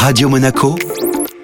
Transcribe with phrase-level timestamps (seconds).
[0.00, 0.76] Radio Monaco,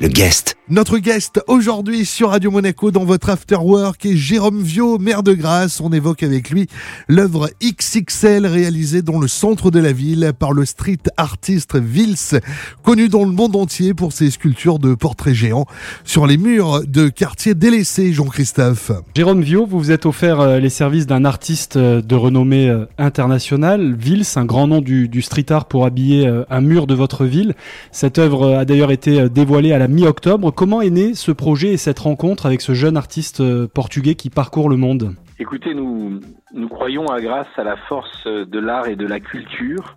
[0.00, 0.56] le guest.
[0.70, 5.34] Notre guest aujourd'hui sur Radio Monaco dans votre After Work est Jérôme Viau, maire de
[5.34, 5.78] Grasse.
[5.78, 6.68] On évoque avec lui
[7.06, 12.40] l'œuvre XXL réalisée dans le centre de la ville par le street artiste Vils,
[12.82, 15.66] connu dans le monde entier pour ses sculptures de portraits géants
[16.02, 18.90] sur les murs de quartiers délaissés, Jean-Christophe.
[19.14, 22.86] Jérôme Viau, vous vous êtes offert euh, les services d'un artiste euh, de renommée euh,
[22.96, 27.26] internationale, Vils, un grand nom du, du street art pour habiller un mur de votre
[27.26, 27.54] ville.
[27.92, 30.52] Cette œuvre a d'ailleurs été dévoilée à la mi-octobre.
[30.52, 34.30] Comment est né ce projet et cette rencontre avec ce jeune artiste euh, portugais qui
[34.30, 35.14] parcourt le monde?
[35.38, 36.20] Écoutez, nous,
[36.52, 39.96] nous croyons à grâce à la force de l'art et de la culture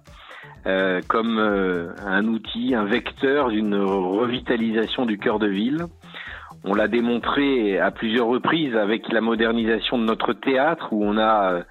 [0.65, 5.85] euh, comme euh, un outil, un vecteur d'une revitalisation du cœur de ville.
[6.65, 11.61] On l'a démontré à plusieurs reprises avec la modernisation de notre théâtre où on a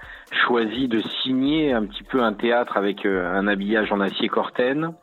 [0.46, 4.94] choisi de signer un petit peu un théâtre avec un habillage en acier corten,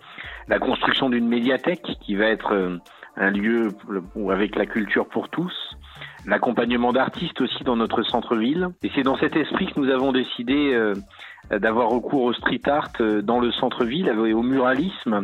[0.48, 2.80] la construction d'une médiathèque qui va être
[3.16, 3.70] un lieu
[4.31, 5.53] avec la culture pour tous,
[6.25, 8.70] l'accompagnement d'artistes aussi dans notre centre-ville.
[8.83, 10.94] Et c'est dans cet esprit que nous avons décidé euh,
[11.52, 15.22] d'avoir recours au street art euh, dans le centre-ville et au muralisme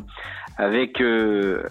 [0.57, 1.63] avec euh,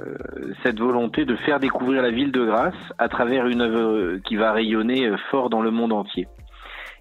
[0.63, 4.53] cette volonté de faire découvrir la ville de Grasse à travers une œuvre qui va
[4.53, 6.27] rayonner fort dans le monde entier.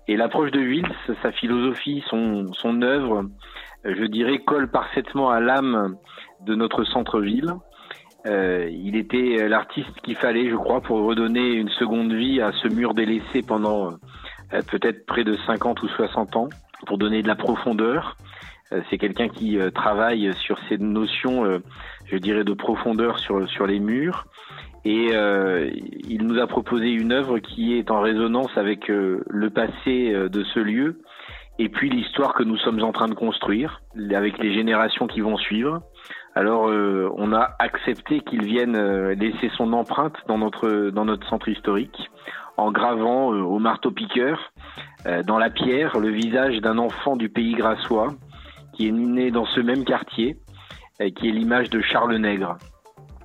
[0.09, 3.25] Et l'approche de Wills, sa philosophie, son, son œuvre,
[3.85, 5.95] je dirais, colle parfaitement à l'âme
[6.45, 7.53] de notre centre-ville.
[8.27, 12.67] Euh, il était l'artiste qu'il fallait, je crois, pour redonner une seconde vie à ce
[12.67, 13.93] mur délaissé pendant
[14.53, 16.49] euh, peut-être près de 50 ou 60 ans,
[16.85, 18.17] pour donner de la profondeur.
[18.73, 21.61] Euh, c'est quelqu'un qui travaille sur ces notions,
[22.05, 24.25] je dirais, de profondeur sur, sur les murs.
[24.85, 25.09] Et
[26.07, 30.59] il nous a proposé une œuvre qui est en résonance avec le passé de ce
[30.59, 31.01] lieu
[31.59, 33.81] et puis l'histoire que nous sommes en train de construire
[34.13, 35.81] avec les générations qui vont suivre.
[36.37, 42.11] Alors, euh, on a accepté qu'il vienne euh, laisser son empreinte dans notre centre historique,
[42.57, 44.51] en gravant euh, au marteau-piqueur,
[45.25, 48.09] dans la pierre, le visage d'un enfant du pays grassois
[48.73, 50.37] qui est né dans ce même quartier,
[51.15, 52.57] qui est l'image de Charles Nègre.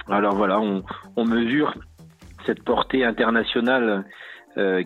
[0.08, 0.82] Alors voilà, on,
[1.16, 1.74] on mesure
[2.46, 4.04] cette portée internationale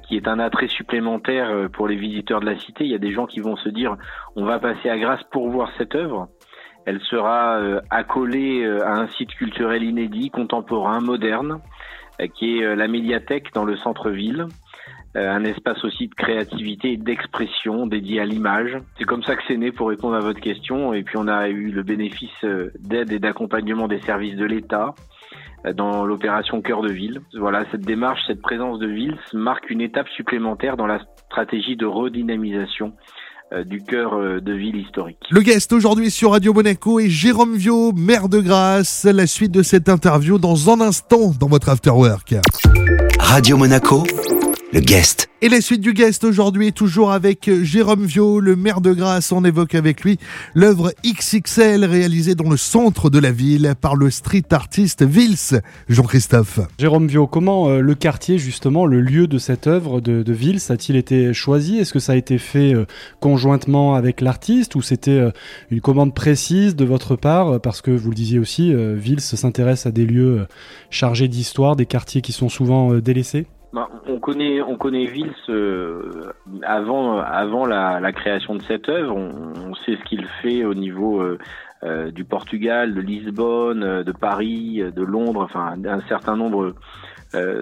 [0.04, 2.84] qui est un attrait supplémentaire pour les visiteurs de la cité.
[2.84, 3.96] Il y a des gens qui vont se dire
[4.34, 6.28] on va passer à Grasse pour voir cette œuvre.
[6.86, 11.60] Elle sera euh, accolée euh, à un site culturel inédit, contemporain, moderne,
[12.20, 14.46] euh, qui est la médiathèque dans le centre-ville.
[15.18, 18.76] Un espace aussi de créativité et d'expression dédié à l'image.
[18.98, 20.92] C'est comme ça que c'est né pour répondre à votre question.
[20.92, 22.44] Et puis on a eu le bénéfice
[22.78, 24.94] d'aide et d'accompagnement des services de l'État
[25.74, 27.22] dans l'opération Cœur de Ville.
[27.32, 31.86] Voilà, cette démarche, cette présence de ville marque une étape supplémentaire dans la stratégie de
[31.86, 32.92] redynamisation
[33.64, 35.18] du cœur euh, de ville historique.
[35.30, 39.04] Le guest aujourd'hui sur Radio Monaco est Jérôme Viau, maire de Grasse.
[39.04, 42.34] La suite de cette interview dans un instant dans votre After Work.
[43.20, 44.02] Radio Monaco,
[44.76, 45.30] le guest.
[45.40, 49.32] Et la suite du guest aujourd'hui, toujours avec Jérôme Viau, le maire de Grasse.
[49.32, 50.18] On évoque avec lui
[50.54, 56.60] l'œuvre XXL réalisée dans le centre de la ville par le street artiste Vils, Jean-Christophe.
[56.78, 60.70] Jérôme Viau, comment euh, le quartier, justement, le lieu de cette œuvre de, de Vils,
[60.70, 61.78] a-t-il été choisi?
[61.78, 62.84] Est-ce que ça a été fait euh,
[63.20, 65.30] conjointement avec l'artiste ou c'était euh,
[65.70, 67.62] une commande précise de votre part?
[67.62, 70.46] Parce que vous le disiez aussi, Vils s'intéresse à des lieux
[70.90, 76.32] chargés d'histoire, des quartiers qui sont souvent délaissés bah, on connaît, on connaît Vils euh,
[76.62, 79.16] avant, avant la, création de cette œuvre.
[79.16, 81.38] On, sait ce qu'il fait au niveau euh,
[81.82, 86.74] euh, du Portugal, de Lisbonne, de Paris, de Londres, enfin un certain nombre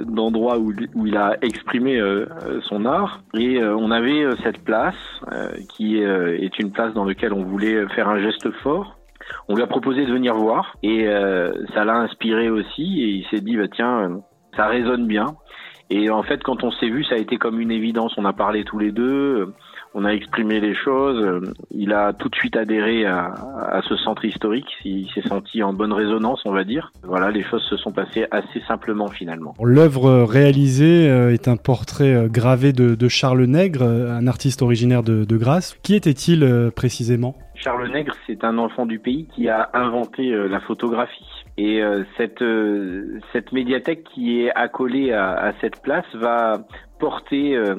[0.07, 2.01] d'endroits où, où, il a exprimé
[2.69, 3.23] son art.
[3.37, 4.95] Et on avait cette place
[5.71, 8.97] qui est une place dans laquelle on voulait faire un geste fort.
[9.49, 11.07] On lui a proposé de venir voir et
[11.75, 14.21] ça l'a inspiré aussi et il s'est dit bah tiens
[14.55, 15.27] ça résonne bien
[15.91, 18.15] et en fait, quand on s'est vu, ça a été comme une évidence.
[18.17, 19.53] On a parlé tous les deux,
[19.95, 21.53] on a exprimé les choses.
[21.71, 23.35] Il a tout de suite adhéré à,
[23.71, 24.67] à ce centre historique.
[24.85, 26.91] Il s'est senti en bonne résonance, on va dire.
[27.05, 29.55] Voilà, les choses se sont passées assez simplement finalement.
[29.63, 34.63] L'œuvre réalisée euh, est un portrait euh, gravé de, de Charles Nègre, euh, un artiste
[34.63, 35.77] originaire de, de Grasse.
[35.83, 37.37] Qui était-il précisément?
[37.55, 41.44] Charles Nègre, c'est un enfant du pays qui a inventé la photographie.
[41.57, 46.59] Et euh, cette, euh, cette médiathèque qui est accolée à, à cette place va
[46.99, 47.77] porter euh,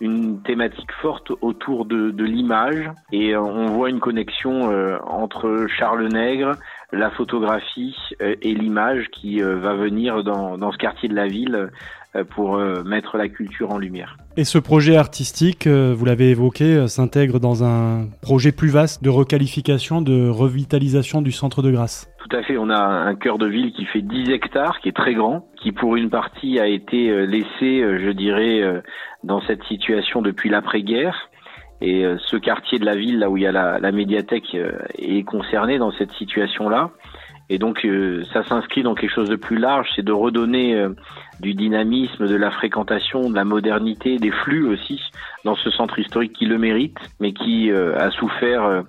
[0.00, 4.70] une thématique forte autour de, de l'image et on voit une connexion
[5.04, 6.52] entre Charles Nègre,
[6.92, 11.70] la photographie et l'image qui va venir dans, dans, ce quartier de la ville
[12.30, 14.16] pour mettre la culture en lumière.
[14.36, 20.00] Et ce projet artistique, vous l'avez évoqué, s'intègre dans un projet plus vaste de requalification,
[20.00, 22.08] de revitalisation du centre de Grasse.
[22.28, 24.96] Tout à fait, on a un cœur de ville qui fait 10 hectares, qui est
[24.96, 28.82] très grand, qui pour une partie a été laissé, je dirais,
[29.24, 31.30] dans cette situation depuis l'après-guerre
[31.80, 34.54] et euh, ce quartier de la ville, là où il y a la, la médiathèque,
[34.54, 36.90] euh, est concerné dans cette situation-là.
[37.50, 40.84] Et donc euh, ça s'inscrit dans quelque chose de plus large, c'est de redonner
[41.40, 45.00] du dynamisme, de la fréquentation, de la modernité, des flux aussi
[45.44, 48.84] dans ce centre historique qui le mérite, mais qui a souffert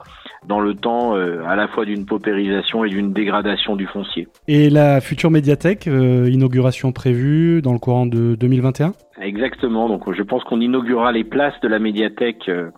[0.48, 4.28] dans le temps à la fois d'une paupérisation et d'une dégradation du foncier.
[4.48, 9.90] Et la future médiathèque, inauguration prévue dans le courant de 2021 Exactement.
[9.90, 12.70] Donc, je pense qu'on inaugurera les places de la médiathèque euh,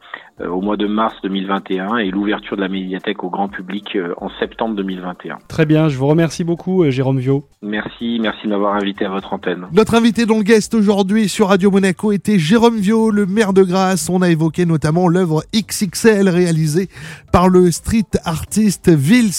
[0.41, 4.13] euh, au mois de mars 2021 et l'ouverture de la médiathèque au grand public euh,
[4.17, 5.37] en septembre 2021.
[5.47, 5.87] Très bien.
[5.87, 7.43] Je vous remercie beaucoup, Jérôme Viau.
[7.61, 8.17] Merci.
[8.19, 9.67] Merci de m'avoir invité à votre antenne.
[9.71, 13.63] Notre invité dans le guest aujourd'hui sur Radio Monaco était Jérôme Viau, le maire de
[13.63, 14.09] Grasse.
[14.09, 16.89] On a évoqué notamment l'œuvre XXL réalisée
[17.31, 19.31] par le street artiste Vils.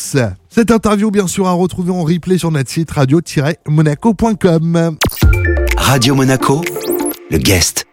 [0.48, 4.96] Cette interview, bien sûr, à retrouver en replay sur notre site radio-monaco.com.
[5.78, 6.62] Radio Monaco
[7.32, 7.86] le guest.